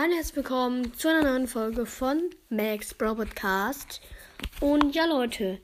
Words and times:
Hallo, 0.00 0.14
herzlich 0.14 0.36
willkommen 0.36 0.94
zu 0.94 1.08
einer 1.08 1.28
neuen 1.28 1.48
Folge 1.48 1.84
von 1.84 2.22
Max 2.50 2.94
Bro 2.94 3.16
Podcast. 3.16 4.00
Und 4.60 4.94
ja, 4.94 5.06
Leute, 5.06 5.58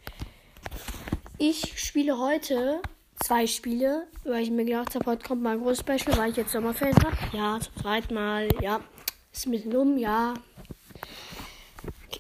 ich 1.39 1.81
spiele 1.81 2.19
heute 2.19 2.83
zwei 3.25 3.47
Spiele, 3.47 4.09
weil 4.25 4.43
ich 4.43 4.51
mir 4.51 4.65
gedacht 4.65 4.97
habe, 4.97 5.07
heute 5.09 5.25
kommt 5.25 5.41
mal 5.41 5.53
ein 5.53 5.61
großes 5.61 5.83
Special, 5.83 6.19
weil 6.19 6.33
ich 6.33 6.37
jetzt 6.37 6.51
Sommerferien 6.51 6.97
habe. 7.05 7.17
Ja, 7.33 7.61
zum 7.61 7.81
zweiten 7.81 8.15
Mal, 8.15 8.49
ja. 8.61 8.81
Ist 9.33 9.47
ein 9.47 9.53
bisschen 9.53 9.71
dumm, 9.71 9.99
ja. 9.99 10.35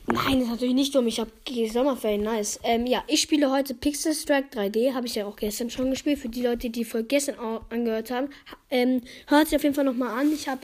Nein, 0.07 0.43
ist 0.43 0.51
natürlich 0.51 0.75
nicht 0.75 0.95
dumm. 0.95 1.09
Ich 1.09 1.19
habe 1.19 1.33
Sommerferien, 1.73 2.23
nice. 2.23 2.61
Ähm, 2.63 2.87
ja, 2.87 3.03
ich 3.09 3.23
spiele 3.23 3.51
heute 3.51 3.75
Pixel 3.75 4.15
Strike 4.15 4.57
3D. 4.57 4.95
Habe 4.95 5.09
ich 5.09 5.17
ja 5.17 5.27
auch 5.27 5.35
gestern 5.35 5.69
schon 5.69 5.91
gespielt. 5.91 6.21
Für 6.21 6.29
die 6.29 6.43
Leute, 6.43 6.71
die 6.71 6.85
vor 6.85 7.03
gestern 7.03 7.35
angehört 7.71 8.13
haben, 8.13 8.29
ähm, 8.71 9.03
hört 9.27 9.49
sich 9.49 9.57
auf 9.57 9.65
jeden 9.65 9.75
Fall 9.75 9.85
nochmal 9.85 10.17
an. 10.17 10.33
Ich 10.33 10.47
habe 10.47 10.61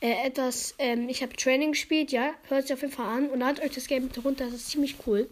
äh, 0.00 0.26
etwas, 0.26 0.74
ähm, 0.78 1.08
ich 1.08 1.22
habe 1.22 1.36
Training 1.36 1.72
gespielt, 1.72 2.12
ja. 2.12 2.32
Hört 2.48 2.62
sich 2.62 2.74
auf 2.74 2.80
jeden 2.80 2.92
Fall 2.92 3.06
an 3.06 3.30
und 3.30 3.40
ladet 3.40 3.62
euch 3.62 3.72
das 3.72 3.86
Game 3.86 4.08
bitte 4.08 4.22
runter. 4.22 4.46
Das 4.46 4.54
ist 4.54 4.70
ziemlich 4.70 4.96
cool. 5.06 5.28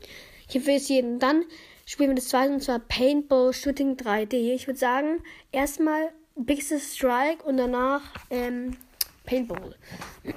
Ich 0.49 0.57
empfehle 0.57 0.77
es 0.77 0.89
jedem. 0.89 1.19
Dann 1.19 1.45
spielen 1.87 2.11
wir 2.11 2.17
das 2.17 2.29
zweite 2.29 2.53
und 2.53 2.63
zwar 2.63 2.79
Paintball 2.79 3.53
Shooting 3.53 3.97
3D. 3.97 4.55
Ich 4.55 4.67
würde 4.67 4.79
sagen, 4.79 5.23
erstmal 5.53 6.13
Pixel 6.47 6.81
Strike 6.81 7.43
und 7.45 7.57
danach 7.57 8.03
ähm, 8.31 8.77
Paintball. 9.25 9.75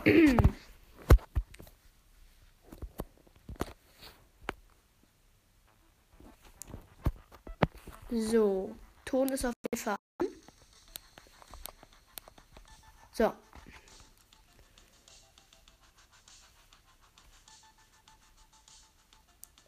So, 8.13 8.76
Ton 9.05 9.29
ist 9.29 9.45
auf 9.45 9.54
jeden 9.71 9.82
Fall 9.82 9.95
an. 10.18 10.27
So. 13.13 13.32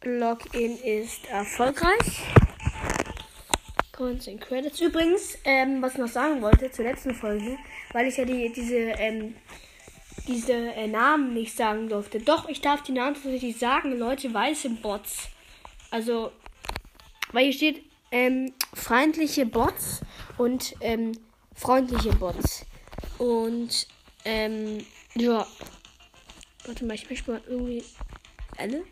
Login 0.06 0.78
ist 0.78 1.26
erfolgreich. 1.30 2.24
Content 3.94 4.42
Credits. 4.42 4.82
Übrigens, 4.82 5.38
ähm, 5.46 5.82
was 5.82 5.94
ich 5.94 6.00
noch 6.00 6.08
sagen 6.08 6.42
wollte 6.42 6.72
zur 6.72 6.86
letzten 6.86 7.14
Folge, 7.14 7.58
weil 7.94 8.08
ich 8.08 8.18
ja 8.18 8.26
die, 8.26 8.52
diese, 8.52 8.76
ähm, 8.76 9.36
diese 10.28 10.54
äh, 10.54 10.88
Namen 10.88 11.34
nicht 11.34 11.56
sagen 11.56 11.88
durfte. 11.88 12.20
Doch, 12.20 12.50
ich 12.50 12.60
darf 12.60 12.84
die 12.84 12.92
Namen 12.92 13.14
tatsächlich 13.14 13.58
sagen, 13.58 13.98
Leute, 13.98 14.34
weiße 14.34 14.70
Bots. 14.72 15.30
Also, 15.92 16.32
weil 17.32 17.46
hier 17.46 17.54
steht 17.54 17.84
ähm, 18.12 18.54
feindliche 18.74 19.46
Bots 19.46 20.02
und 20.38 20.76
ähm, 20.82 21.14
freundliche 21.56 22.14
Bots. 22.14 22.66
Und 23.20 23.88
ähm, 24.26 24.86
ja. 25.16 25.48
Warte 26.66 26.86
mal, 26.86 26.96
ich 26.96 27.10
möchte 27.10 27.32
mal 27.32 27.42
irgendwie. 27.48 27.84
Alle? 28.58 28.84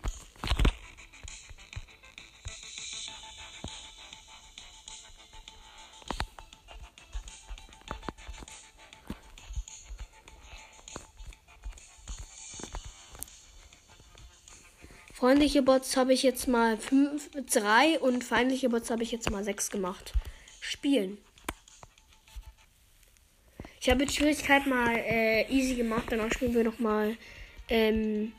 Freundliche 15.31 15.61
Bots 15.61 15.95
habe 15.95 16.11
ich 16.11 16.23
jetzt 16.23 16.49
mal 16.49 16.77
5, 16.77 17.29
3 17.53 18.01
und 18.01 18.21
feindliche 18.21 18.67
Bots 18.67 18.89
habe 18.91 19.03
ich 19.03 19.13
jetzt 19.13 19.31
mal 19.31 19.45
6 19.45 19.69
gemacht. 19.69 20.11
Spielen. 20.59 21.19
Ich 23.79 23.89
habe 23.89 24.05
die 24.05 24.13
Schwierigkeit 24.13 24.67
mal 24.67 24.93
äh, 24.93 25.49
easy 25.49 25.75
gemacht, 25.75 26.07
danach 26.09 26.33
spielen 26.33 26.53
wir 26.53 26.65
nochmal 26.65 27.15
ähm, 27.69 28.33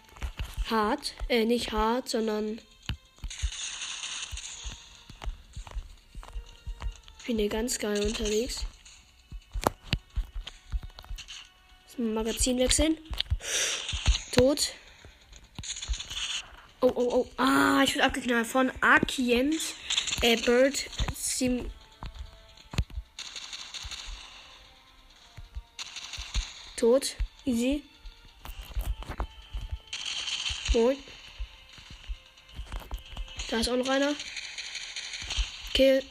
hart. 0.69 1.15
Äh, 1.31 1.47
nicht 1.47 1.73
hart, 1.73 2.11
sondern. 2.11 2.61
Ich 7.21 7.25
bin 7.27 7.39
hier 7.39 7.49
ganz 7.49 7.79
geil 7.79 8.05
unterwegs. 8.05 8.67
Magazin 11.97 12.59
wechseln. 12.59 12.99
Tot. 14.33 14.75
Oh, 16.85 16.91
oh, 16.97 17.09
oh. 17.15 17.31
Ah, 17.37 17.85
ich 17.85 17.95
wurde 17.95 18.05
abgeknallt 18.07 18.47
von 18.49 18.73
Arkient. 18.81 19.55
Äh, 20.21 20.37
Bird 20.37 20.85
Sim. 21.15 21.71
Tot. 26.77 27.15
Easy. 27.45 27.85
Moin. 30.73 30.97
Da 33.49 33.59
ist 33.59 33.69
auch 33.69 33.77
noch 33.77 33.89
einer. 33.89 34.17
Kill. 35.75 36.03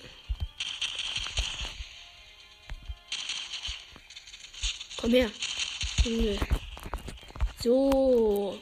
Komm 4.96 5.12
her. 5.12 5.30
So. 7.62 8.58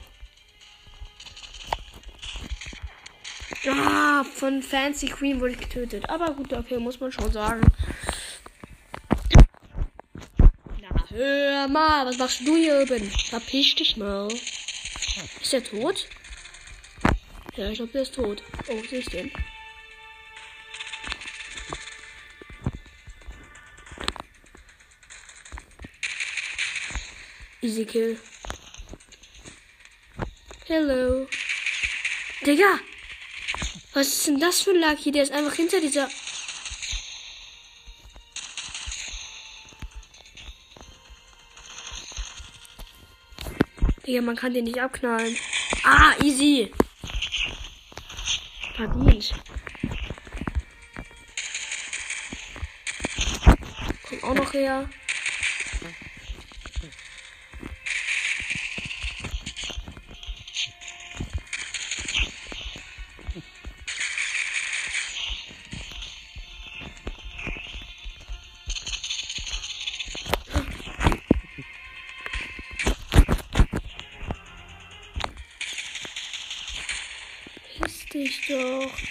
Ja, 4.10 4.24
von 4.24 4.64
Fancy 4.64 5.06
Queen 5.06 5.40
wurde 5.40 5.52
ich 5.52 5.60
getötet. 5.60 6.10
Aber 6.10 6.34
gut, 6.34 6.52
okay, 6.52 6.80
muss 6.80 7.00
man 7.00 7.12
schon 7.12 7.32
sagen. 7.32 7.62
Na, 10.82 11.06
hör 11.10 11.68
mal, 11.68 12.08
was 12.08 12.18
machst 12.18 12.42
du 12.48 12.56
hier 12.56 12.82
oben? 12.82 13.04
Verpiss 13.30 13.76
dich 13.76 13.98
mal. 13.98 14.28
Ist 14.30 15.54
der 15.54 15.64
tot? 15.64 16.08
Ja, 17.56 17.70
ich 17.70 17.76
glaube, 17.76 17.92
der 17.92 18.02
ist 18.02 18.16
tot. 18.16 18.42
Oh, 18.68 18.82
sehe 18.90 19.00
ich 19.00 19.06
den? 19.06 19.32
Easy 27.62 27.86
Kill. 27.86 28.20
Hello. 30.66 31.28
Digga! 32.44 32.80
Was 33.94 34.08
ist 34.08 34.28
denn 34.28 34.40
das 34.40 34.62
für 34.62 34.72
ein 34.72 34.82
Lucky? 34.82 35.12
Der 35.12 35.24
ist 35.24 35.32
einfach 35.32 35.54
hinter 35.54 35.82
dieser. 35.82 36.08
Digga, 44.06 44.22
man 44.22 44.36
kann 44.36 44.54
den 44.54 44.66
nicht 44.66 44.80
abknallen. 44.80 45.36
Ah, 45.84 46.14
easy. 46.24 46.72
Verdient. 48.76 49.34
Kommt 54.08 54.24
auch 54.24 54.34
noch 54.36 54.54
her. 54.54 54.90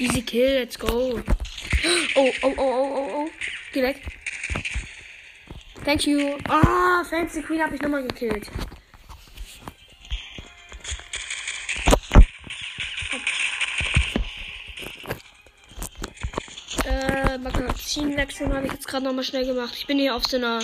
Easy 0.00 0.22
kill, 0.22 0.60
let's 0.60 0.76
go. 0.76 0.88
Oh, 0.94 2.06
oh, 2.16 2.30
oh, 2.42 2.54
oh, 2.56 2.94
oh, 2.96 3.08
oh. 3.14 3.30
Geh 3.72 3.82
weg. 3.82 4.00
Thank 5.84 6.06
you. 6.06 6.38
Ah, 6.48 7.00
oh, 7.00 7.04
Fancy 7.04 7.42
Queen 7.42 7.60
habe 7.60 7.74
ich 7.74 7.82
nochmal 7.82 8.06
gekillt. 8.06 8.48
Äh, 16.84 17.38
Magazinwechsel 17.38 18.54
habe 18.54 18.66
ich 18.66 18.72
jetzt 18.74 18.86
gerade 18.86 19.04
nochmal 19.04 19.24
schnell 19.24 19.46
gemacht. 19.46 19.74
Ich 19.76 19.86
bin 19.86 19.98
hier 19.98 20.14
auf 20.14 20.24
so 20.26 20.36
einer. 20.36 20.60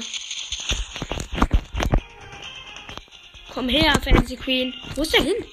Komm 3.52 3.68
her, 3.68 3.94
Fancy 4.00 4.36
Queen. 4.36 4.72
Wo 4.94 5.02
ist 5.02 5.12
der 5.12 5.22
hin? 5.22 5.44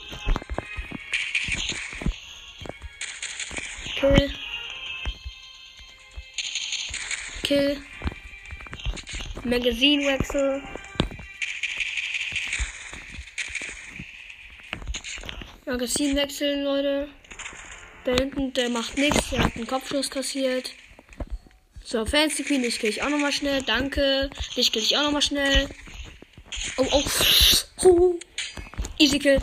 Kill. 4.01 4.31
Kill. 7.43 7.81
Magazinwechsel. 9.43 10.63
Magazin 15.67 16.15
wechseln, 16.15 16.63
Leute. 16.63 17.09
Da 18.03 18.13
hinten, 18.13 18.51
der 18.53 18.69
macht 18.69 18.97
nichts. 18.97 19.29
Der 19.29 19.43
hat 19.43 19.55
einen 19.55 19.67
Kopfschuss 19.67 20.09
kassiert. 20.09 20.73
So, 21.83 22.03
Fancy 22.03 22.43
Queen, 22.43 22.63
ich 22.63 22.79
kill 22.79 22.89
ich 22.89 23.03
auch 23.03 23.09
nochmal 23.09 23.31
schnell. 23.31 23.61
Danke. 23.61 24.31
Ich 24.55 24.71
kill 24.71 24.81
ich 24.81 24.97
auch 24.97 25.03
nochmal 25.03 25.21
schnell. 25.21 25.69
Oh, 26.77 26.87
oh. 26.91 27.03
Oh. 27.83 28.19
Easy 28.97 29.19
Kill. 29.19 29.39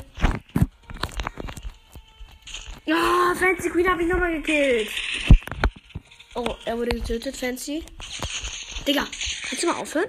Ah, 2.91 3.33
oh, 3.33 3.35
Fancy 3.35 3.69
Queen 3.69 3.87
habe 3.87 4.03
ich 4.03 4.09
nochmal 4.09 4.33
gekillt. 4.33 4.89
Oh, 6.35 6.57
er 6.65 6.79
wurde 6.79 6.97
getötet, 6.97 7.37
Fancy. 7.37 7.85
Digga, 8.87 9.07
kannst 9.43 9.63
du 9.63 9.67
mal 9.67 9.77
aufhören? 9.77 10.09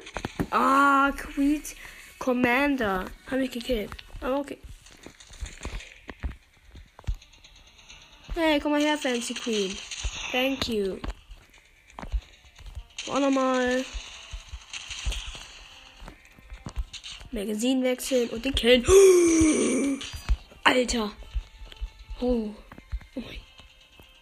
Ah, 0.49 1.11
Queen 1.11 1.61
Commander. 2.19 3.05
Habe 3.29 3.43
ich 3.43 3.51
gekillt. 3.51 3.91
Aber 4.21 4.39
okay. 4.39 4.57
Hey, 8.33 8.61
komm 8.61 8.71
mal 8.71 8.81
her, 8.81 8.97
Fancy 8.97 9.33
Queen. 9.33 9.77
Thank 10.31 10.69
you. 10.69 10.99
Auch 13.09 13.19
nochmal. 13.19 13.83
Magazin 17.31 17.83
wechseln 17.83 18.29
und 18.29 18.45
den 18.45 18.55
killen. 18.55 18.85
Alter. 20.63 21.11
Oh. 22.21 22.53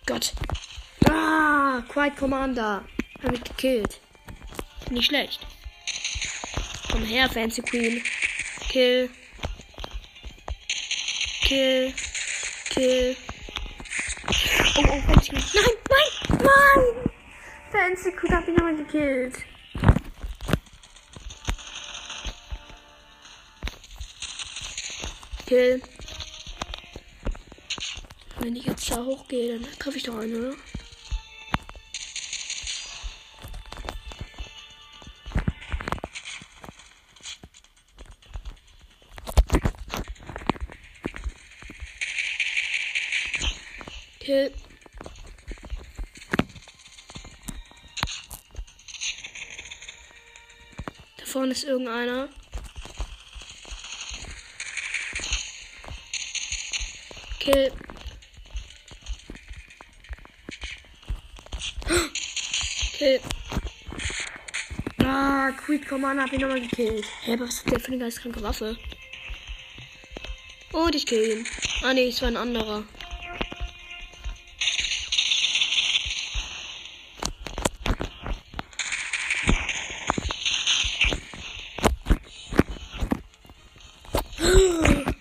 Gott. 0.07 0.33
Ah, 1.09 1.83
Quiet 1.89 2.15
Commander. 2.15 2.86
Hab 3.21 3.33
ich 3.33 3.44
gekillt. 3.44 4.00
Nicht 4.89 5.07
schlecht. 5.07 5.45
Komm 6.89 7.04
her, 7.04 7.30
Fancy 7.30 7.62
Queen. 7.62 8.01
Kill. 8.69 9.09
Kill. 11.42 11.94
Kill. 12.69 13.18
Oh, 14.77 14.83
oh, 14.88 15.01
Fancy 15.01 15.31
Queen. 15.31 15.44
Nein, 15.54 15.65
nein, 15.89 16.39
nein! 16.39 17.12
Fancy 17.71 18.12
Queen 18.12 18.33
hab 18.33 18.48
ich 18.48 18.56
nochmal 18.56 18.77
gekillt. 18.77 19.36
Kill. 25.45 25.81
Wenn 28.47 28.55
ich 28.55 28.65
jetzt 28.65 28.89
da 28.89 29.03
hochgehe, 29.03 29.59
dann 29.59 29.69
treffe 29.77 29.97
ich 29.97 30.03
doch 30.03 30.15
einen, 30.15 30.33
oder? 30.38 30.55
Da 51.17 51.25
vorne 51.25 51.51
ist 51.51 51.65
irgendeiner. 51.65 52.29
Kill. 57.39 57.73
Kill. 62.97 63.19
Ah, 65.03 65.51
Quick 65.51 65.88
Commander 65.88 66.23
hab 66.23 66.33
ich 66.33 66.39
nochmal 66.39 66.61
gekillt. 66.61 67.05
Hä, 67.21 67.33
aber 67.33 67.45
was 67.45 67.59
hat 67.59 67.71
der 67.71 67.79
für 67.79 67.89
eine 67.89 67.99
geistkranke 67.99 68.41
Waffe? 68.41 68.75
Und 70.71 70.95
ich 70.95 71.05
kill 71.05 71.38
ihn. 71.38 71.45
Ah 71.83 71.94
ne, 71.94 72.07
es 72.07 72.19
war 72.23 72.29
ein 72.29 72.38
anderer. 72.38 72.83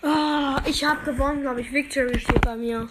Ah, 0.02 0.62
ich 0.64 0.82
hab 0.82 1.04
gewonnen, 1.04 1.42
glaube 1.42 1.60
ich. 1.60 1.70
Victory 1.70 2.18
steht 2.18 2.40
bei 2.40 2.56
mir. 2.56 2.88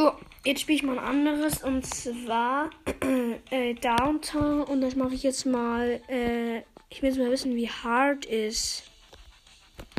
So, 0.00 0.16
jetzt 0.50 0.62
spiele 0.62 0.76
ich 0.76 0.82
mal 0.82 0.98
ein 0.98 1.04
anderes 1.04 1.62
und 1.62 1.86
zwar 1.86 2.70
äh, 3.50 3.74
Downtown 3.74 4.62
und 4.64 4.80
das 4.80 4.96
mache 4.96 5.14
ich 5.14 5.22
jetzt 5.22 5.46
mal. 5.46 6.00
Äh, 6.08 6.62
ich 6.88 7.00
will 7.02 7.10
jetzt 7.10 7.18
mal 7.18 7.30
wissen, 7.30 7.54
wie 7.54 7.70
hart 7.70 8.24
ist. 8.24 8.82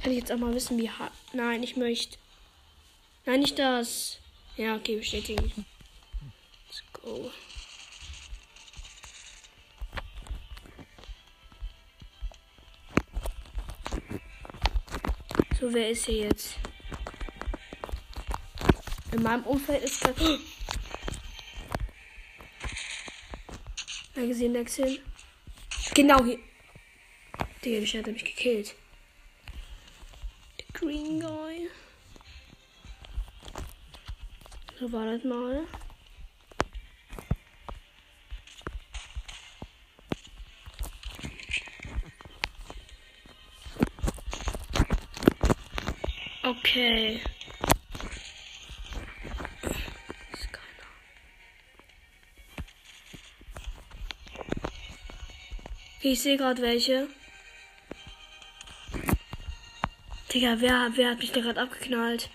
Kann 0.04 0.12
ich 0.12 0.20
jetzt 0.20 0.32
auch 0.32 0.38
mal 0.38 0.54
wissen, 0.54 0.78
wie 0.78 0.90
hart. 0.90 1.14
Nein, 1.32 1.64
ich 1.64 1.78
möchte. 1.78 2.18
Nein, 3.26 3.40
nicht 3.40 3.58
das. 3.58 4.20
Ja, 4.58 4.76
okay, 4.76 4.98
bestätigen. 4.98 5.66
Let's 6.68 6.84
go. 6.92 7.32
So, 15.58 15.74
wer 15.74 15.92
ist 15.92 16.08
hier 16.08 16.26
jetzt? 16.26 16.58
In 19.22 19.26
meinem 19.26 19.44
Umfeld 19.44 19.84
ist 19.84 20.04
das. 20.04 20.16
Magazin 24.16 24.54
wechseln. 24.56 24.98
Genau 25.94 26.26
hier. 26.26 26.40
Der 27.64 27.82
mich 27.82 28.00
hat 28.00 28.08
mich 28.08 28.26
gekillt. 28.26 28.74
Der 30.58 30.66
Green 30.74 31.20
Guy. 31.20 31.70
So 34.80 34.92
war 34.92 35.06
das 35.06 35.24
mal. 35.24 35.68
Ich 56.02 56.22
sehe 56.22 56.38
gerade 56.38 56.62
welche. 56.62 57.08
Digga, 60.34 60.56
wer, 60.60 60.92
wer 60.96 61.12
hat 61.12 61.20
mich 61.20 61.32
da 61.32 61.42
gerade 61.42 61.62
abgeknallt? 61.62 62.30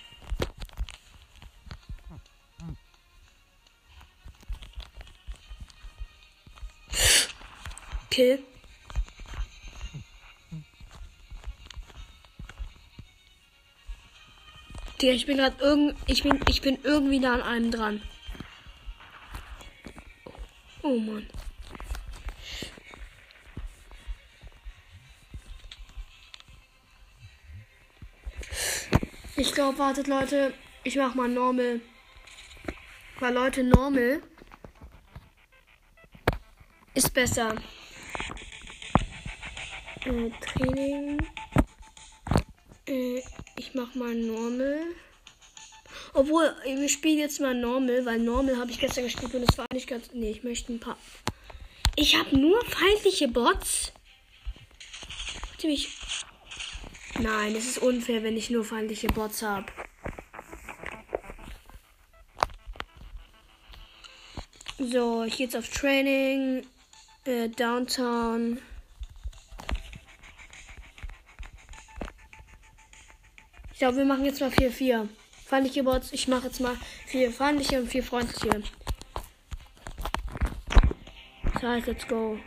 Kill. 8.10 8.42
Digga, 15.00 15.12
ich 15.12 15.26
bin 15.26 15.38
gerade 15.38 15.62
irgend. 15.62 15.96
Ich 16.06 16.22
bin, 16.22 16.40
ich 16.48 16.60
bin 16.62 16.78
irgendwie 16.82 17.20
da 17.20 17.34
an 17.34 17.42
einem 17.42 17.70
dran. 17.70 18.02
Oh 20.82 20.98
Mann. 20.98 21.26
Ich 29.38 29.52
glaube, 29.52 29.78
wartet 29.78 30.06
Leute, 30.06 30.54
ich 30.82 30.96
mach 30.96 31.14
mal 31.14 31.28
normal. 31.28 31.80
Weil 33.20 33.34
Leute, 33.34 33.62
normal 33.64 34.22
ist 36.94 37.12
besser. 37.12 37.54
Äh, 40.06 40.30
Training. 40.40 41.18
Äh, 42.86 43.22
ich 43.56 43.74
mach 43.74 43.94
mal 43.94 44.14
normal. 44.14 44.80
Obwohl, 46.14 46.54
wir 46.64 46.88
spielen 46.88 47.18
jetzt 47.18 47.38
mal 47.40 47.54
normal, 47.54 48.06
weil 48.06 48.18
normal 48.18 48.56
habe 48.56 48.70
ich 48.70 48.78
gestern 48.78 49.04
gespielt 49.04 49.34
und 49.34 49.46
es 49.46 49.58
war 49.58 49.66
nicht 49.70 49.86
ganz. 49.86 50.08
Nee, 50.14 50.30
ich 50.30 50.44
möchte 50.44 50.72
ein 50.72 50.80
paar. 50.80 50.96
Ich 51.94 52.16
habe 52.16 52.38
nur 52.38 52.64
feindliche 52.64 53.28
Bots. 53.28 53.92
Warte 55.50 55.66
mich. 55.66 55.95
Nein, 57.18 57.56
es 57.56 57.66
ist 57.66 57.78
unfair, 57.78 58.22
wenn 58.22 58.36
ich 58.36 58.50
nur 58.50 58.64
feindliche 58.64 59.08
Bots 59.08 59.42
habe. 59.42 59.66
So, 64.78 65.24
ich 65.24 65.38
gehe 65.38 65.46
jetzt 65.46 65.56
auf 65.56 65.68
Training. 65.68 66.66
Äh, 67.24 67.48
Downtown. 67.48 68.60
Ich 73.72 73.78
glaube, 73.78 73.96
wir 73.98 74.04
machen 74.04 74.24
jetzt 74.24 74.40
mal 74.40 74.50
4-4. 74.50 75.08
Feindliche 75.46 75.82
Bots. 75.82 76.12
Ich 76.12 76.28
mache 76.28 76.46
jetzt 76.46 76.60
mal 76.60 76.76
4 77.06 77.30
feindliche 77.32 77.80
und 77.80 77.88
4 77.88 78.02
freundliche. 78.02 78.62
Das 81.54 81.62
heißt, 81.62 81.86
let's 81.86 82.06
go. 82.06 82.38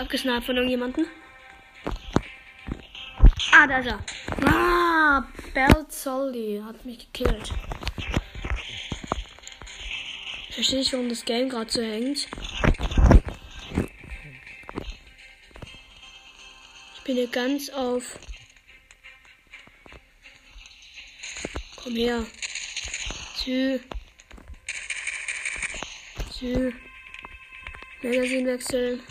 Gerade 0.00 0.04
abgeschnallt 0.04 0.44
von 0.44 0.56
irgendjemandem. 0.56 1.06
Ah, 3.52 3.66
da 3.66 3.78
ist 3.78 3.86
er. 3.86 4.00
Ah, 4.46 5.24
Bell 5.52 5.86
Soldi 5.88 6.62
hat 6.64 6.84
mich 6.84 6.98
gekillt. 6.98 7.52
Ich 10.48 10.54
verstehe 10.54 10.78
nicht, 10.78 10.92
warum 10.92 11.08
das 11.08 11.24
Game 11.24 11.48
gerade 11.48 11.70
so 11.70 11.82
hängt. 11.82 12.28
Ich 16.96 17.04
bin 17.04 17.16
hier 17.16 17.28
ganz 17.28 17.70
auf. 17.70 18.18
Komm 21.76 21.96
her. 21.96 22.24
Tschü. 23.36 23.80
Tschü. 26.32 26.72
Magazin 28.02 28.46
wechseln. 28.46 29.02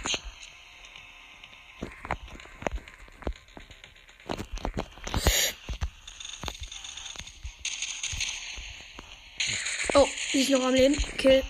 Ist 10.50 10.58
noch 10.58 10.65
am 10.65 10.74
Leben. 10.74 10.98
Kill. 11.20 11.44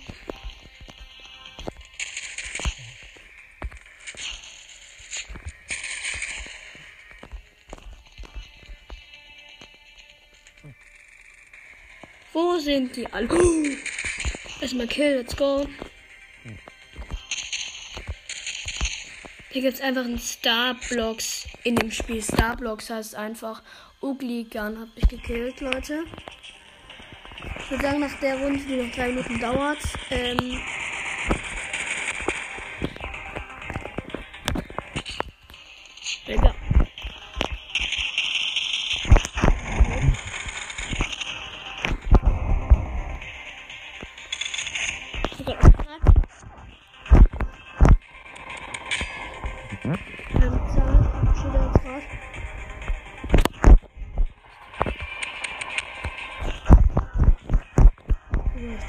Wo 12.34 12.58
sind 12.58 12.94
die 12.98 13.08
alle? 13.08 13.30
Oh. 13.32 13.64
Erstmal 14.62 14.88
Kill, 14.88 15.16
let's 15.16 15.34
go. 15.38 15.66
Hier 19.52 19.62
gibt 19.62 19.76
es 19.76 19.80
einfach 19.80 20.04
einen 20.04 20.20
Starblocks 20.20 21.48
in 21.64 21.78
dem 21.78 21.90
Spiel. 21.90 22.22
Starblocks 22.22 22.90
heißt 22.90 23.16
einfach 23.16 23.64
Ugly 24.02 24.48
Gun 24.52 24.78
hat 24.78 24.94
mich 24.98 25.08
gekillt, 25.08 25.62
Leute. 25.62 26.04
Ich 27.70 27.74
würde 27.74 27.86
sagen, 27.86 28.00
nach 28.00 28.20
der 28.20 28.36
Runde, 28.40 28.60
die 28.68 28.78
noch 28.78 28.92
drei 28.96 29.10
Minuten 29.10 29.40
dauert, 29.40 29.78
ähm, 30.10 30.58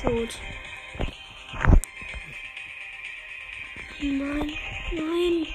tot. 0.02 0.40
Nein, 4.00 4.52
nein. 4.92 5.46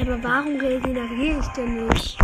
Aber 0.00 0.22
warum 0.22 0.56
regeneriere 0.60 1.40
ich 1.40 1.46
denn 1.48 1.88
nicht? 1.88 2.18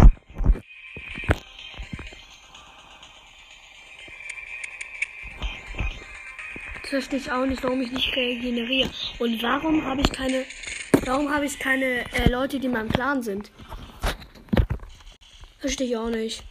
Das 6.82 6.90
verstehe 6.90 7.18
ich 7.18 7.32
auch 7.32 7.46
nicht, 7.46 7.64
warum 7.64 7.80
ich 7.80 7.90
nicht 7.90 8.14
regeneriere. 8.14 8.90
Und 9.18 9.42
warum 9.42 9.84
habe 9.84 10.02
ich 10.02 10.12
keine. 10.12 10.44
Warum 11.04 11.34
habe 11.34 11.46
ich 11.46 11.58
keine 11.58 12.04
äh, 12.12 12.28
Leute, 12.30 12.60
die 12.60 12.66
in 12.66 12.72
meinem 12.72 12.90
Clan 12.90 13.22
sind? 13.22 13.50
Verstehe 15.62 15.86
ich 15.86 15.96
auch 15.96 16.10
nicht. 16.10 16.42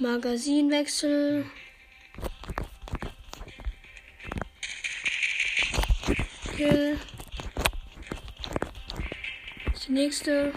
Magazinwechsel. 0.00 1.46
Kill. 6.56 6.98
Das 9.72 9.88
nächste. 9.88 10.52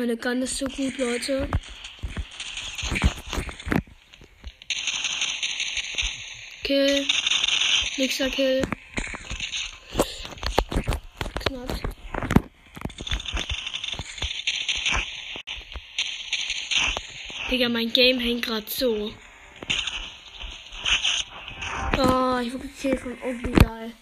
Meine 0.00 0.16
Gun 0.16 0.40
ist 0.40 0.56
so 0.56 0.64
gut, 0.64 0.96
Leute. 0.96 1.46
Kill. 6.62 7.06
Nächster 7.98 8.30
Kill. 8.30 8.62
Knapp. 11.40 11.80
Digga, 17.50 17.68
mein 17.68 17.92
Game 17.92 18.20
hängt 18.20 18.46
gerade 18.46 18.70
so. 18.70 19.12
Oh, 21.98 22.38
ich 22.38 22.54
wurde 22.54 22.68
gekillt 22.68 23.00
von 23.00 23.18
geil. 23.52 23.92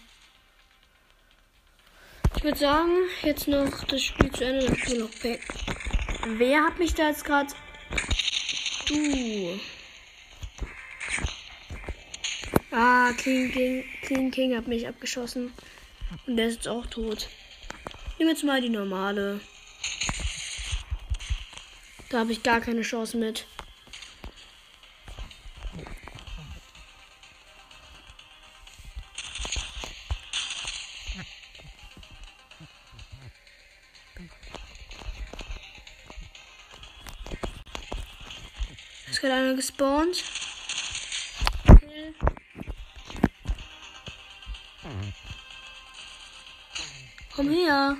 Ich 2.37 2.43
würde 2.45 2.57
sagen, 2.57 2.91
jetzt 3.21 3.49
noch 3.49 3.83
das 3.83 4.01
Spiel 4.01 4.31
zu 4.31 4.45
Ende, 4.45 4.65
dann 4.65 4.77
spielen 4.77 4.97
wir 4.97 5.03
noch 5.03 5.19
Pack. 5.19 5.78
Wer 6.37 6.63
hat 6.63 6.77
mich 6.77 6.93
da 6.93 7.09
jetzt 7.09 7.25
gerade? 7.25 7.53
Du. 8.87 9.59
Ah, 12.71 13.11
Clean 13.13 13.51
King, 13.51 13.83
Clean 14.03 14.31
King 14.31 14.55
hat 14.55 14.67
mich 14.67 14.87
abgeschossen. 14.87 15.53
Und 16.27 16.37
der 16.37 16.47
ist 16.47 16.55
jetzt 16.55 16.67
auch 16.67 16.85
tot. 16.85 17.27
Nehmen 18.19 18.29
jetzt 18.29 18.43
mal 18.43 18.61
die 18.61 18.69
normale. 18.69 19.41
Da 22.09 22.19
habe 22.19 22.31
ich 22.31 22.43
gar 22.43 22.61
keine 22.61 22.81
Chance 22.81 23.17
mit. 23.17 23.47
Komm 47.35 47.49
her. 47.49 47.97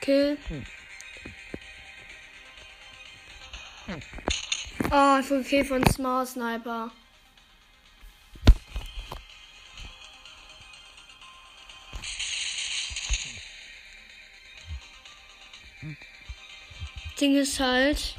Kill. 0.00 0.38
Oh, 4.92 5.18
ich 5.20 5.30
wurde 5.30 5.42
gekillt 5.42 5.66
von 5.66 5.84
Smart 5.86 6.28
Sniper. 6.28 6.92
Ding 17.20 17.36
ist 17.36 17.60
halt, 17.60 18.14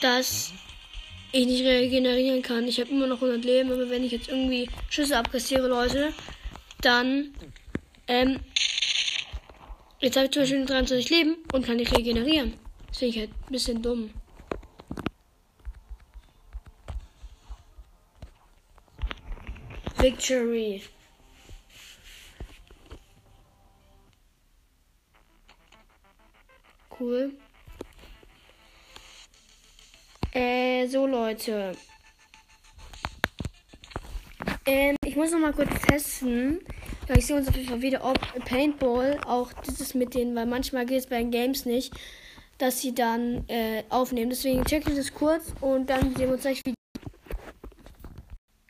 dass 0.00 0.52
ich 1.32 1.46
nicht 1.46 1.62
regenerieren 1.62 2.42
kann. 2.42 2.66
Ich 2.66 2.80
habe 2.80 2.90
immer 2.90 3.06
noch 3.06 3.20
100 3.20 3.44
Leben, 3.44 3.70
aber 3.70 3.90
wenn 3.90 4.02
ich 4.02 4.12
jetzt 4.12 4.28
irgendwie 4.28 4.68
Schüsse 4.88 5.18
abkassiere, 5.18 5.68
Leute, 5.68 6.12
dann, 6.80 7.34
ähm, 8.08 8.40
jetzt 10.00 10.16
habe 10.16 10.26
ich 10.26 10.32
zum 10.32 10.42
Beispiel 10.42 10.64
23 10.64 11.10
Leben 11.10 11.36
und 11.52 11.66
kann 11.66 11.76
nicht 11.76 11.96
regenerieren. 11.96 12.54
Das 12.88 12.98
finde 12.98 13.14
ich 13.14 13.20
halt 13.20 13.30
ein 13.30 13.52
bisschen 13.52 13.82
dumm. 13.82 14.10
Victory. 19.98 20.82
Cool. 27.00 27.32
Äh, 30.32 30.86
so 30.86 31.06
Leute. 31.06 31.72
Ähm, 34.66 34.96
ich 35.02 35.16
muss 35.16 35.30
noch 35.30 35.38
mal 35.38 35.54
kurz 35.54 35.70
testen. 35.88 36.60
Ich 37.16 37.26
sehe 37.26 37.36
uns 37.36 37.48
auf 37.48 37.56
jeden 37.56 37.70
Fall 37.70 37.80
wieder, 37.80 38.04
ob 38.04 38.18
Paintball 38.44 39.18
auch 39.24 39.50
dieses 39.66 39.94
mit 39.94 40.14
denen, 40.14 40.36
weil 40.36 40.44
manchmal 40.44 40.84
geht 40.84 40.98
es 40.98 41.06
bei 41.06 41.18
den 41.18 41.30
Games 41.30 41.64
nicht, 41.64 41.94
dass 42.58 42.82
sie 42.82 42.94
dann 42.94 43.48
äh, 43.48 43.82
aufnehmen. 43.88 44.28
Deswegen 44.28 44.62
check 44.66 44.86
ich 44.86 44.94
das 44.94 45.14
kurz 45.14 45.54
und 45.62 45.88
dann 45.88 46.14
sehen 46.14 46.28
wir 46.28 46.34
uns 46.34 46.42
gleich 46.42 46.60
wieder. 46.66 46.76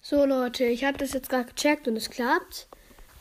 So 0.00 0.24
Leute, 0.24 0.64
ich 0.66 0.84
habe 0.84 0.98
das 0.98 1.14
jetzt 1.14 1.28
gerade 1.28 1.52
gecheckt 1.52 1.88
und 1.88 1.96
es 1.96 2.08
klappt. 2.08 2.68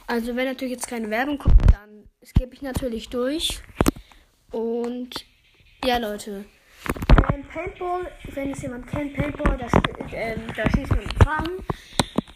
Also 0.05 0.35
wenn 0.35 0.45
natürlich 0.45 0.73
jetzt 0.73 0.87
keine 0.87 1.09
Werbung 1.09 1.39
kommt, 1.39 1.61
dann 1.73 2.07
skippe 2.23 2.53
ich 2.53 2.61
natürlich 2.61 3.09
durch. 3.09 3.61
Und 4.51 5.25
ja 5.83 5.97
Leute. 5.97 6.45
Ähm, 7.31 7.43
Paintball, 7.47 8.11
wenn 8.33 8.51
es 8.51 8.61
jemand 8.61 8.87
kennt, 8.87 9.15
Paintball, 9.15 9.57
das, 9.57 9.71
äh, 10.11 10.37
da 10.55 10.69
schießt 10.69 10.89
man 10.91 11.09
Farben. 11.23 11.63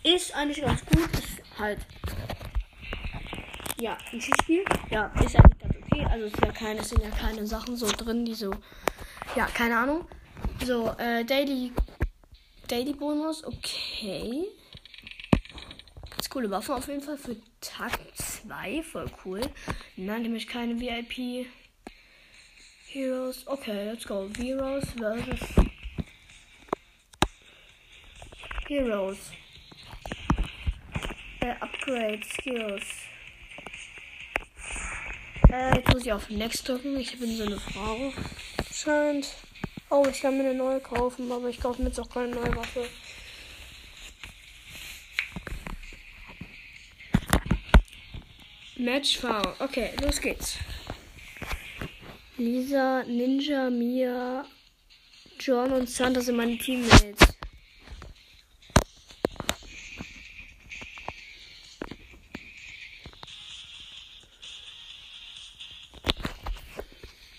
Ist 0.03 0.35
eigentlich 0.35 0.61
ganz 0.61 0.85
gut. 0.85 1.09
Ist 1.13 1.41
halt 1.57 1.79
ja, 3.79 3.97
ein 4.11 4.21
Schießspiel. 4.21 4.63
Ja, 4.91 5.07
ist 5.25 5.35
eigentlich 5.35 5.59
ganz 5.59 5.75
okay. 5.75 6.05
Also 6.09 6.25
es, 6.25 6.33
ist 6.33 6.41
ja 6.41 6.51
keine, 6.51 6.83
sind 6.83 7.03
ja 7.03 7.09
keine 7.09 7.45
Sachen 7.45 7.75
so 7.75 7.87
drin, 7.87 8.25
die 8.25 8.33
so. 8.33 8.51
Ja, 9.35 9.45
keine 9.47 9.77
Ahnung. 9.77 10.07
So, 10.63 10.93
äh, 10.97 11.25
Daily. 11.25 11.71
Daily 12.67 12.93
Bonus, 12.93 13.43
okay. 13.43 14.45
Ganz 16.11 16.29
coole 16.29 16.49
Waffe 16.49 16.75
auf 16.75 16.87
jeden 16.87 17.01
Fall 17.01 17.17
für 17.17 17.35
Tag 17.59 17.99
2. 18.15 18.83
Voll 18.83 19.11
cool. 19.25 19.41
Nein, 19.97 20.21
nämlich 20.21 20.47
keine 20.47 20.79
VIP. 20.79 21.47
Heroes. 22.93 23.43
Okay, 23.47 23.85
let's 23.85 24.05
go. 24.05 24.29
Heroes 24.37 24.85
versus. 24.91 25.41
Heroes. 28.67 29.31
Äh, 31.39 31.55
Upgrade 31.59 32.21
Skills. 32.23 32.83
Äh, 35.51 35.77
jetzt 35.77 35.91
muss 35.91 36.05
ich 36.05 36.11
auf 36.11 36.29
Next 36.29 36.69
drücken. 36.69 36.99
Ich 36.99 37.17
bin 37.19 37.35
so 37.35 37.45
eine 37.45 37.59
Frau. 37.59 38.13
Scheint. 38.71 39.27
Oh, 39.89 40.05
ich 40.07 40.21
kann 40.21 40.37
mir 40.37 40.43
eine 40.43 40.53
neue 40.53 40.79
kaufen, 40.79 41.31
aber 41.31 41.49
ich 41.49 41.59
kaufe 41.59 41.81
mir 41.81 41.87
jetzt 41.87 41.99
auch 41.99 42.09
keine 42.09 42.35
neue 42.35 42.55
Waffe. 42.55 42.87
Match 48.77 49.17
V. 49.17 49.41
Okay, 49.57 49.89
los 50.03 50.21
geht's. 50.21 50.59
Lisa, 52.43 53.05
Ninja, 53.07 53.69
Mia, 53.69 54.45
John 55.39 55.71
und 55.71 55.89
Santa 55.89 56.19
sind 56.19 56.35
meine 56.35 56.57
Teammates. 56.57 57.33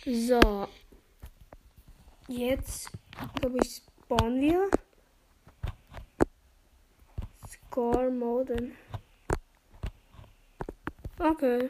So. 0.06 0.68
Jetzt, 2.28 2.90
glaube 3.34 3.58
ich, 3.62 3.82
spawnen 4.06 4.40
wir. 4.40 4.70
Score 7.46 8.10
Mode. 8.10 8.72
Okay. 11.18 11.68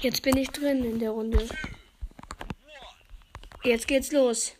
Jetzt 0.00 0.22
bin 0.22 0.36
ich 0.36 0.48
drin 0.50 0.84
in 0.84 0.98
der 0.98 1.10
Runde. 1.10 1.48
Jetzt 3.64 3.88
geht's 3.88 4.12
los. 4.12 4.52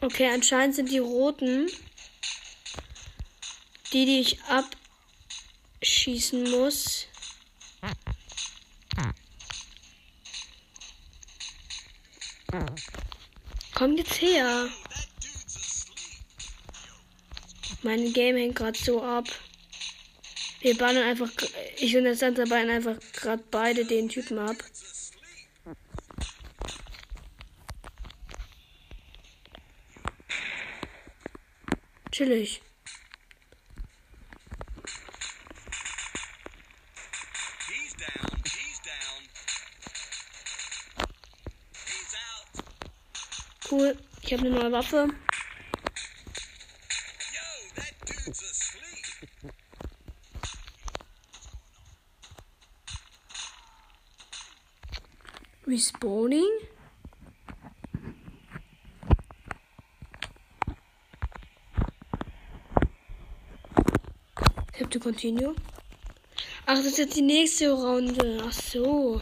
Okay, 0.00 0.30
anscheinend 0.32 0.74
sind 0.74 0.90
die 0.90 0.98
roten 0.98 1.68
die, 3.92 4.04
die 4.04 4.20
ich 4.20 4.38
abschießen 5.82 6.50
muss. 6.50 6.97
Kommt 13.78 13.96
jetzt 13.96 14.20
her. 14.20 14.68
Mein 17.84 18.12
Game 18.12 18.36
hängt 18.36 18.56
gerade 18.56 18.76
so 18.76 19.00
ab. 19.04 19.28
Wir 20.62 20.76
bannen 20.76 21.04
einfach. 21.04 21.30
Ich 21.76 21.96
und 21.96 22.02
der 22.02 22.16
Santa 22.16 22.44
bannen 22.46 22.70
einfach 22.70 22.96
gerade 23.12 23.44
beide 23.52 23.84
den 23.84 24.08
Typen 24.08 24.40
ab. 24.40 24.56
Chillig. 32.10 32.60
Cool. 43.70 43.94
Ich 44.22 44.32
habe 44.32 44.46
eine 44.46 44.50
neue 44.50 44.72
Waffe. 44.72 45.08
Respawning? 55.66 56.48
Habe 64.78 64.88
to 64.88 64.98
continue. 64.98 65.54
Ach, 66.64 66.74
das 66.74 66.86
ist 66.86 66.98
jetzt 66.98 67.16
die 67.16 67.22
nächste 67.22 67.72
Runde. 67.72 68.42
Ach 68.46 68.52
so. 68.52 69.20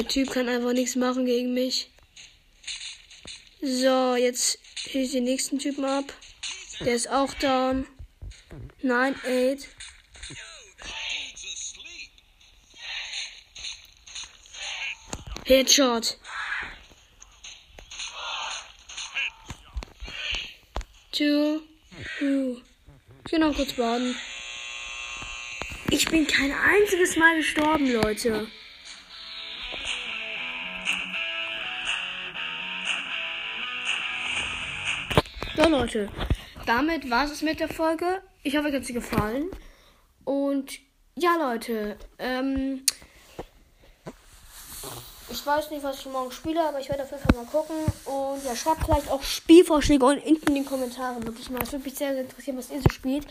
Der 0.00 0.08
Typ 0.08 0.30
kann 0.30 0.48
einfach 0.48 0.72
nichts 0.72 0.96
machen 0.96 1.26
gegen 1.26 1.52
mich. 1.52 1.90
So, 3.60 4.16
jetzt 4.16 4.58
schieße 4.76 4.98
ich 4.98 5.12
den 5.12 5.24
nächsten 5.24 5.58
Typen 5.58 5.84
ab. 5.84 6.10
Der 6.80 6.94
ist 6.94 7.10
auch 7.10 7.34
down. 7.34 7.86
9, 8.80 9.14
8. 9.14 9.68
Headshot. 15.44 16.18
Two. 21.12 21.60
Two. 22.18 22.62
Ich 23.26 23.30
geh 23.32 23.38
noch 23.38 23.54
kurz 23.54 23.74
baden. 23.74 24.16
Ich 25.90 26.08
bin 26.08 26.26
kein 26.26 26.52
einziges 26.52 27.16
Mal 27.16 27.36
gestorben, 27.36 27.92
Leute. 27.92 28.48
So 35.62 35.68
Leute, 35.68 36.08
damit 36.64 37.10
war 37.10 37.30
es 37.30 37.42
mit 37.42 37.60
der 37.60 37.68
Folge. 37.68 38.22
Ich 38.42 38.56
hoffe, 38.56 38.68
euch 38.68 38.74
hat 38.74 38.86
sie 38.86 38.94
gefallen. 38.94 39.50
Und 40.24 40.78
ja 41.16 41.36
Leute, 41.36 41.98
ähm, 42.18 42.82
ich 45.30 45.44
weiß 45.44 45.70
nicht, 45.70 45.82
was 45.82 45.98
ich 45.98 46.06
morgen 46.06 46.32
spiele, 46.32 46.66
aber 46.66 46.80
ich 46.80 46.88
werde 46.88 47.02
auf 47.02 47.10
jeden 47.10 47.22
Fall 47.22 47.36
mal 47.36 47.50
gucken. 47.50 47.76
Und 48.06 48.42
ja, 48.42 48.56
schreibt 48.56 48.84
vielleicht 48.84 49.10
auch 49.10 49.22
Spielvorschläge 49.22 50.02
unten 50.02 50.46
in 50.46 50.54
den 50.54 50.64
Kommentaren. 50.64 51.26
Wirklich 51.26 51.50
mal. 51.50 51.62
Es 51.62 51.72
würde 51.72 51.84
mich 51.84 51.94
sehr, 51.94 52.14
sehr 52.14 52.22
interessieren, 52.22 52.56
was 52.56 52.70
ihr 52.70 52.80
so 52.80 52.88
spielt. 52.88 53.26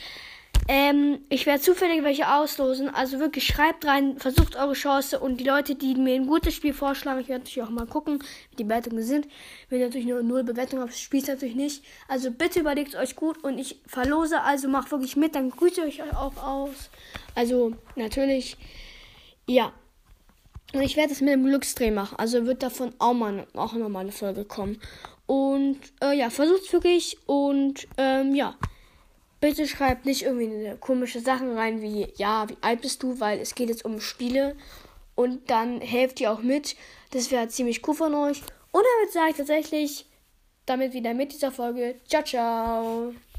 Ähm, 0.72 1.22
ich 1.30 1.48
werde 1.48 1.64
zufällig 1.64 2.04
welche 2.04 2.32
auslosen. 2.32 2.94
Also 2.94 3.18
wirklich 3.18 3.48
schreibt 3.48 3.86
rein, 3.86 4.20
versucht 4.20 4.56
eure 4.56 4.74
Chance 4.74 5.20
und 5.20 5.38
die 5.38 5.44
Leute, 5.44 5.74
die 5.74 5.96
mir 5.96 6.14
ein 6.14 6.28
gutes 6.28 6.54
Spiel 6.54 6.74
vorschlagen, 6.74 7.22
ich 7.22 7.28
werde 7.28 7.44
natürlich 7.44 7.64
auch 7.68 7.72
mal 7.72 7.88
gucken, 7.88 8.24
wie 8.52 8.56
die 8.58 8.64
Bewertungen 8.66 9.02
sind. 9.02 9.28
Wenn 9.70 9.82
natürlich 9.82 10.06
nur 10.06 10.22
null 10.22 10.44
Bewertungen 10.44 10.84
auf 10.84 10.92
das 10.92 11.00
Spiel 11.00 11.24
natürlich 11.26 11.56
nicht. 11.56 11.84
Also 12.08 12.30
bitte 12.30 12.60
überlegt 12.60 12.94
euch 12.96 13.16
gut 13.16 13.44
und 13.44 13.58
ich 13.58 13.82
verlose, 13.88 14.44
also 14.44 14.68
macht 14.68 14.92
wirklich 14.92 15.16
mit, 15.16 15.34
dann 15.34 15.50
grüße 15.50 15.86
ich 15.86 16.04
euch 16.04 16.16
auch 16.16 16.38
aus. 16.38 16.92
Also 17.34 17.74
natürlich, 17.96 18.56
ja. 19.48 19.74
Und 20.72 20.84
ich 20.84 20.96
werde 20.96 21.12
es 21.12 21.22
mit 21.22 21.34
dem 21.34 21.46
Glücksdreh 21.46 21.90
machen. 21.90 22.20
Also 22.20 22.46
wird 22.46 22.62
davon 22.62 22.94
auch 23.00 23.16
mal 23.16 23.48
auch 23.56 23.74
nochmal 23.74 24.04
eine 24.04 24.12
Folge 24.12 24.46
kommen. 24.46 24.80
Und 25.26 25.80
äh, 26.04 26.16
ja, 26.16 26.30
versucht 26.30 26.72
wirklich 26.72 27.18
und 27.26 27.88
ähm, 27.98 28.36
ja. 28.36 28.54
Bitte 29.42 29.68
schreibt 29.68 30.06
nicht 30.06 30.24
irgendwie 30.24 30.76
komische 30.80 31.22
Sachen 31.22 31.56
rein 31.58 31.82
wie, 31.82 32.08
ja, 32.18 32.48
wie 32.50 32.58
alt 32.62 32.82
bist 32.82 33.04
du, 33.04 33.20
weil 33.20 33.40
es 33.40 33.56
geht 33.56 33.70
jetzt 33.70 33.86
um 33.86 34.02
Spiele. 34.02 34.56
und 35.20 35.50
dann 35.50 35.82
helft 35.82 36.22
ihr 36.22 36.32
auch 36.32 36.42
mit. 36.42 36.78
Das 37.12 37.30
wäre 37.30 37.50
ziemlich 37.50 37.86
cool 37.86 37.94
von 37.94 38.14
euch. 38.16 38.42
Und 38.72 38.84
damit 38.96 39.12
sage 39.12 39.32
ich 39.32 39.36
tatsächlich 39.36 40.06
damit 40.66 40.94
wieder 40.94 41.14
mit 41.14 41.34
dieser 41.34 41.52
Folge. 41.52 41.96
Ciao, 42.08 42.24
ciao. 42.24 43.14